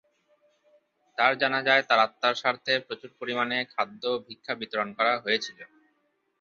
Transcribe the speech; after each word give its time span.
তার 1.17 1.33
জানাজায় 1.41 1.83
তার 1.89 1.99
আত্মার 1.99 2.33
স্বার্থে 2.35 2.73
প্রচুর 2.87 3.11
পরিমাণে 3.19 3.57
খাদ্য 3.73 4.01
ও 4.11 4.23
ভিক্ষা 4.27 4.53
বিতরণ 4.61 4.89
করা 4.97 5.13
হয়েছিল। 5.23 5.59